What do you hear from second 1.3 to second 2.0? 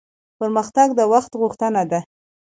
غوښتنه ده